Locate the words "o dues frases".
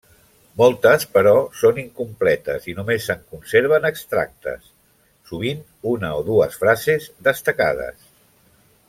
6.23-7.07